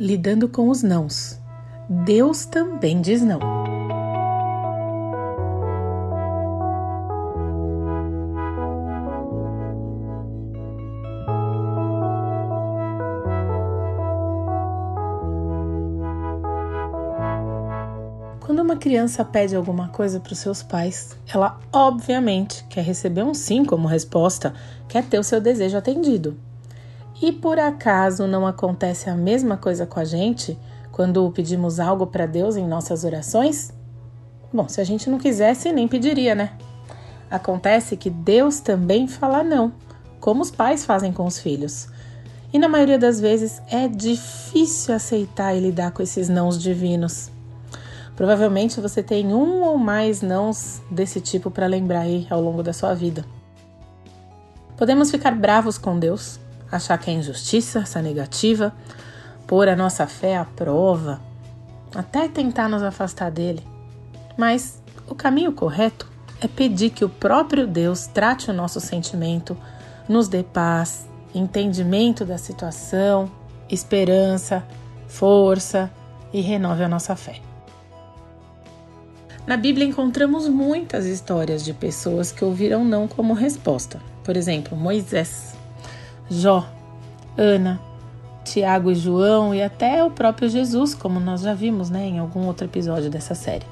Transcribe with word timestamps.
lidando 0.00 0.48
com 0.48 0.70
os 0.70 0.82
nãos. 0.82 1.38
Deus 1.86 2.46
também 2.46 3.02
diz 3.02 3.20
não. 3.20 3.38
Quando 18.40 18.60
uma 18.60 18.76
criança 18.76 19.22
pede 19.22 19.54
alguma 19.54 19.88
coisa 19.88 20.18
para 20.18 20.32
os 20.32 20.38
seus 20.38 20.62
pais, 20.62 21.14
ela 21.30 21.60
obviamente 21.70 22.64
quer 22.70 22.82
receber 22.82 23.22
um 23.22 23.34
sim 23.34 23.66
como 23.66 23.86
resposta, 23.86 24.54
quer 24.88 25.04
ter 25.04 25.18
o 25.18 25.22
seu 25.22 25.42
desejo 25.42 25.76
atendido. 25.76 26.49
E 27.22 27.30
por 27.30 27.58
acaso 27.58 28.26
não 28.26 28.46
acontece 28.46 29.10
a 29.10 29.14
mesma 29.14 29.56
coisa 29.56 29.84
com 29.84 30.00
a 30.00 30.04
gente 30.04 30.58
quando 30.90 31.30
pedimos 31.32 31.78
algo 31.78 32.06
para 32.06 32.24
Deus 32.24 32.56
em 32.56 32.66
nossas 32.66 33.04
orações? 33.04 33.72
Bom, 34.52 34.68
se 34.68 34.80
a 34.80 34.84
gente 34.84 35.10
não 35.10 35.18
quisesse, 35.18 35.70
nem 35.70 35.86
pediria, 35.86 36.34
né? 36.34 36.52
Acontece 37.30 37.96
que 37.96 38.10
Deus 38.10 38.60
também 38.60 39.06
fala 39.06 39.44
não, 39.44 39.72
como 40.18 40.42
os 40.42 40.50
pais 40.50 40.84
fazem 40.84 41.12
com 41.12 41.26
os 41.26 41.38
filhos. 41.38 41.88
E 42.52 42.58
na 42.58 42.68
maioria 42.68 42.98
das 42.98 43.20
vezes 43.20 43.62
é 43.70 43.86
difícil 43.86 44.94
aceitar 44.94 45.54
e 45.54 45.60
lidar 45.60 45.92
com 45.92 46.02
esses 46.02 46.28
nãos 46.28 46.60
divinos. 46.60 47.30
Provavelmente 48.16 48.80
você 48.80 49.02
tem 49.02 49.32
um 49.32 49.62
ou 49.62 49.78
mais 49.78 50.20
nãos 50.20 50.82
desse 50.90 51.20
tipo 51.20 51.50
para 51.50 51.66
lembrar 51.66 52.00
aí 52.00 52.26
ao 52.28 52.40
longo 52.40 52.62
da 52.62 52.72
sua 52.72 52.92
vida. 52.92 53.24
Podemos 54.76 55.10
ficar 55.10 55.30
bravos 55.30 55.78
com 55.78 55.98
Deus, 55.98 56.40
achar 56.70 56.98
que 56.98 57.10
é 57.10 57.14
injustiça, 57.14 57.80
essa 57.80 58.00
negativa, 58.00 58.72
pôr 59.46 59.68
a 59.68 59.76
nossa 59.76 60.06
fé 60.06 60.36
à 60.36 60.44
prova, 60.44 61.20
até 61.94 62.28
tentar 62.28 62.68
nos 62.68 62.82
afastar 62.82 63.30
dele. 63.30 63.66
Mas 64.36 64.80
o 65.08 65.14
caminho 65.14 65.52
correto 65.52 66.08
é 66.40 66.48
pedir 66.48 66.90
que 66.90 67.04
o 67.04 67.08
próprio 67.08 67.66
Deus 67.66 68.06
trate 68.06 68.50
o 68.50 68.54
nosso 68.54 68.80
sentimento, 68.80 69.56
nos 70.08 70.28
dê 70.28 70.42
paz, 70.42 71.08
entendimento 71.34 72.24
da 72.24 72.38
situação, 72.38 73.30
esperança, 73.68 74.64
força 75.06 75.90
e 76.32 76.40
renove 76.40 76.82
a 76.82 76.88
nossa 76.88 77.14
fé. 77.14 77.40
Na 79.46 79.56
Bíblia 79.56 79.86
encontramos 79.86 80.46
muitas 80.48 81.06
histórias 81.06 81.64
de 81.64 81.72
pessoas 81.72 82.30
que 82.30 82.44
ouviram 82.44 82.84
não 82.84 83.08
como 83.08 83.34
resposta. 83.34 84.00
Por 84.22 84.36
exemplo, 84.36 84.76
Moisés, 84.76 85.54
Jó, 86.32 86.64
Ana, 87.36 87.80
Tiago 88.44 88.92
e 88.92 88.94
João 88.94 89.52
e 89.52 89.60
até 89.60 90.04
o 90.04 90.12
próprio 90.12 90.48
Jesus, 90.48 90.94
como 90.94 91.18
nós 91.18 91.40
já 91.40 91.54
vimos 91.54 91.90
né, 91.90 92.06
em 92.06 92.20
algum 92.20 92.46
outro 92.46 92.66
episódio 92.66 93.10
dessa 93.10 93.34
série. 93.34 93.66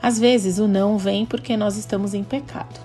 Às 0.00 0.18
vezes 0.18 0.58
o 0.58 0.66
não 0.66 0.96
vem 0.96 1.26
porque 1.26 1.58
nós 1.58 1.76
estamos 1.76 2.14
em 2.14 2.24
pecado. 2.24 2.80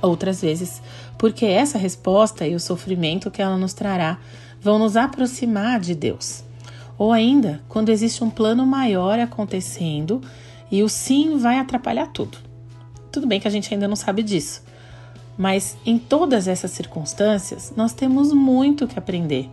Outras 0.00 0.40
vezes, 0.40 0.80
porque 1.18 1.46
essa 1.46 1.78
resposta 1.78 2.46
e 2.46 2.54
o 2.54 2.60
sofrimento 2.60 3.28
que 3.28 3.42
ela 3.42 3.56
nos 3.56 3.74
trará 3.74 4.18
vão 4.60 4.78
nos 4.78 4.96
aproximar 4.96 5.80
de 5.80 5.96
Deus. 5.96 6.44
Ou 6.96 7.12
ainda, 7.12 7.60
quando 7.68 7.88
existe 7.88 8.22
um 8.22 8.30
plano 8.30 8.64
maior 8.64 9.18
acontecendo 9.18 10.22
e 10.70 10.84
o 10.84 10.88
sim 10.88 11.38
vai 11.38 11.58
atrapalhar 11.58 12.06
tudo. 12.12 12.38
Tudo 13.10 13.26
bem 13.26 13.40
que 13.40 13.48
a 13.48 13.50
gente 13.50 13.74
ainda 13.74 13.88
não 13.88 13.96
sabe 13.96 14.22
disso, 14.22 14.62
mas 15.38 15.78
em 15.86 15.96
todas 15.96 16.48
essas 16.48 16.72
circunstâncias 16.72 17.72
nós 17.76 17.92
temos 17.92 18.32
muito 18.32 18.88
que 18.88 18.98
aprender. 18.98 19.48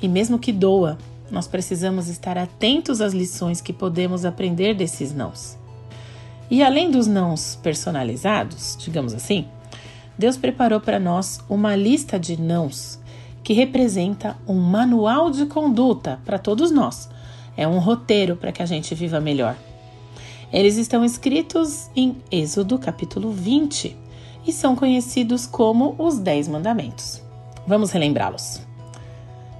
E 0.00 0.06
mesmo 0.06 0.38
que 0.38 0.52
doa, 0.52 0.98
nós 1.30 1.48
precisamos 1.48 2.08
estar 2.08 2.36
atentos 2.36 3.00
às 3.00 3.14
lições 3.14 3.62
que 3.62 3.72
podemos 3.72 4.26
aprender 4.26 4.74
desses 4.74 5.14
nãos. 5.14 5.58
E 6.50 6.62
além 6.62 6.90
dos 6.90 7.06
nãos 7.06 7.58
personalizados, 7.62 8.76
digamos 8.78 9.14
assim, 9.14 9.46
Deus 10.18 10.36
preparou 10.36 10.80
para 10.80 11.00
nós 11.00 11.40
uma 11.48 11.74
lista 11.74 12.20
de 12.20 12.38
nãos 12.38 13.00
que 13.42 13.54
representa 13.54 14.36
um 14.46 14.60
manual 14.60 15.30
de 15.30 15.46
conduta 15.46 16.20
para 16.26 16.38
todos 16.38 16.70
nós. 16.70 17.08
É 17.56 17.66
um 17.66 17.78
roteiro 17.78 18.36
para 18.36 18.52
que 18.52 18.62
a 18.62 18.66
gente 18.66 18.94
viva 18.94 19.18
melhor. 19.18 19.56
Eles 20.52 20.76
estão 20.76 21.02
escritos 21.02 21.88
em 21.96 22.16
Êxodo 22.30 22.78
capítulo 22.78 23.30
20 23.32 23.96
e 24.46 24.52
são 24.52 24.74
conhecidos 24.74 25.46
como 25.46 25.94
os 25.98 26.18
Dez 26.18 26.48
Mandamentos. 26.48 27.22
Vamos 27.66 27.90
relembrá-los. 27.90 28.60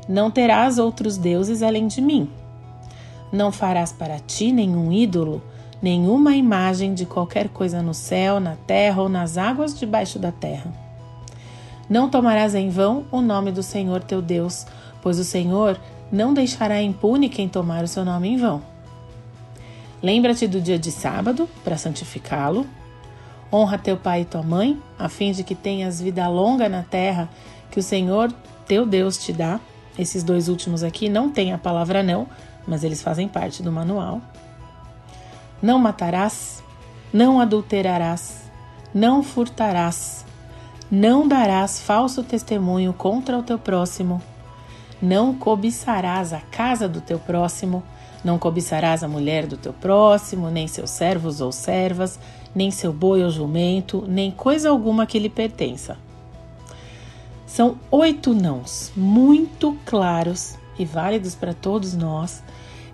Não 0.08 0.30
terás 0.30 0.78
outros 0.78 1.16
deuses 1.16 1.62
além 1.62 1.86
de 1.86 2.00
mim. 2.00 2.28
Não 3.32 3.52
farás 3.52 3.92
para 3.92 4.18
ti 4.18 4.52
nenhum 4.52 4.92
ídolo, 4.92 5.42
nenhuma 5.80 6.36
imagem 6.36 6.94
de 6.94 7.06
qualquer 7.06 7.48
coisa 7.48 7.80
no 7.80 7.94
céu, 7.94 8.40
na 8.40 8.56
terra 8.56 9.02
ou 9.02 9.08
nas 9.08 9.38
águas 9.38 9.78
debaixo 9.78 10.18
da 10.18 10.32
terra. 10.32 10.72
Não 11.88 12.08
tomarás 12.08 12.54
em 12.54 12.68
vão 12.68 13.04
o 13.10 13.20
nome 13.20 13.52
do 13.52 13.62
Senhor 13.62 14.02
teu 14.02 14.20
Deus, 14.20 14.66
pois 15.00 15.18
o 15.18 15.24
Senhor 15.24 15.78
não 16.10 16.34
deixará 16.34 16.82
impune 16.82 17.28
quem 17.28 17.48
tomar 17.48 17.84
o 17.84 17.88
seu 17.88 18.04
nome 18.04 18.28
em 18.28 18.36
vão. 18.36 18.62
Lembra-te 20.02 20.46
do 20.46 20.60
dia 20.60 20.78
de 20.78 20.90
sábado 20.90 21.48
para 21.62 21.78
santificá-lo. 21.78 22.66
Honra 23.52 23.76
teu 23.76 23.96
pai 23.96 24.22
e 24.22 24.24
tua 24.24 24.42
mãe, 24.42 24.80
a 24.98 25.08
fim 25.08 25.32
de 25.32 25.44
que 25.44 25.54
tenhas 25.54 26.00
vida 26.00 26.26
longa 26.26 26.68
na 26.68 26.82
terra 26.82 27.28
que 27.70 27.78
o 27.78 27.82
Senhor 27.82 28.32
teu 28.66 28.86
Deus 28.86 29.18
te 29.18 29.32
dá. 29.32 29.60
Esses 29.98 30.22
dois 30.22 30.48
últimos 30.48 30.82
aqui 30.82 31.08
não 31.08 31.30
têm 31.30 31.52
a 31.52 31.58
palavra 31.58 32.02
não, 32.02 32.26
mas 32.66 32.82
eles 32.82 33.02
fazem 33.02 33.28
parte 33.28 33.62
do 33.62 33.70
manual. 33.70 34.20
Não 35.60 35.78
matarás, 35.78 36.62
não 37.12 37.40
adulterarás, 37.40 38.50
não 38.94 39.22
furtarás, 39.22 40.24
não 40.90 41.28
darás 41.28 41.80
falso 41.80 42.22
testemunho 42.22 42.92
contra 42.92 43.38
o 43.38 43.42
teu 43.42 43.58
próximo, 43.58 44.22
não 45.00 45.34
cobiçarás 45.34 46.32
a 46.32 46.40
casa 46.40 46.88
do 46.88 47.00
teu 47.00 47.18
próximo, 47.18 47.82
não 48.24 48.38
cobiçarás 48.38 49.02
a 49.02 49.08
mulher 49.08 49.46
do 49.46 49.56
teu 49.56 49.72
próximo, 49.72 50.50
nem 50.50 50.68
seus 50.68 50.90
servos 50.90 51.40
ou 51.40 51.50
servas, 51.50 52.18
nem 52.54 52.70
seu 52.70 52.92
boi 52.92 53.24
ou 53.24 53.30
jumento, 53.30 54.04
nem 54.08 54.30
coisa 54.30 54.70
alguma 54.70 55.06
que 55.06 55.18
lhe 55.18 55.28
pertença. 55.28 55.96
São 57.46 57.78
oito 57.90 58.32
nãos 58.32 58.92
muito 58.96 59.76
claros 59.84 60.56
e 60.78 60.84
válidos 60.84 61.34
para 61.34 61.52
todos 61.52 61.94
nós 61.94 62.42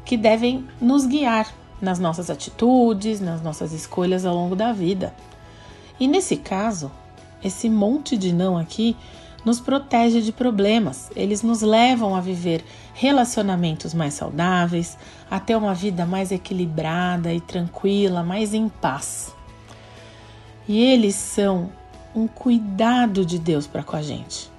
que 0.05 0.17
devem 0.17 0.67
nos 0.81 1.07
guiar 1.07 1.53
nas 1.81 1.99
nossas 1.99 2.29
atitudes, 2.31 3.21
nas 3.21 3.43
nossas 3.43 3.73
escolhas 3.73 4.25
ao 4.25 4.35
longo 4.35 4.57
da 4.57 4.73
vida. 4.73 5.15
E 6.01 6.09
nesse 6.09 6.37
caso, 6.37 6.91
esse 7.43 7.69
monte 7.69 8.17
de 8.17 8.33
não 8.33 8.59
aqui 8.59 8.97
nos 9.49 9.61
protege 9.61 10.21
de 10.21 10.31
problemas, 10.31 11.11
eles 11.17 11.43
nos 11.43 11.63
levam 11.63 12.15
a 12.15 12.21
viver 12.21 12.63
relacionamentos 12.93 13.95
mais 13.95 14.13
saudáveis, 14.13 14.99
a 15.31 15.41
ter 15.41 15.57
uma 15.57 15.73
vida 15.73 16.05
mais 16.05 16.31
equilibrada 16.31 17.33
e 17.33 17.41
tranquila, 17.41 18.23
mais 18.23 18.53
em 18.53 18.69
paz. 18.69 19.35
E 20.69 20.79
eles 20.79 21.15
são 21.15 21.71
um 22.15 22.29
cuidado 22.29 23.25
de 23.25 23.39
Deus 23.39 23.67
para 23.67 23.83
com 23.83 23.97
a 23.97 24.03
gente. 24.03 24.51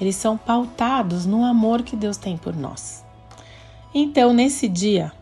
Eles 0.00 0.16
são 0.16 0.38
pautados 0.38 1.26
no 1.26 1.44
amor 1.44 1.82
que 1.82 1.94
Deus 1.94 2.16
tem 2.16 2.38
por 2.38 2.56
nós. 2.56 3.04
Então, 3.94 4.32
nesse 4.32 4.68
dia, 4.68 5.12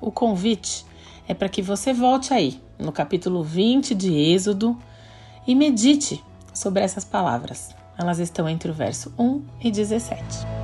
o 0.00 0.10
convite 0.10 0.84
é 1.28 1.32
para 1.32 1.48
que 1.48 1.62
você 1.62 1.92
volte 1.92 2.34
aí 2.34 2.60
no 2.76 2.90
capítulo 2.90 3.44
20 3.44 3.94
de 3.94 4.12
Êxodo 4.12 4.76
e 5.46 5.54
medite 5.54 6.20
sobre 6.52 6.82
essas 6.82 7.04
palavras. 7.04 7.78
Elas 7.98 8.20
estão 8.20 8.48
entre 8.48 8.70
o 8.70 8.74
verso 8.74 9.12
1 9.18 9.42
e 9.60 9.72
17. 9.72 10.57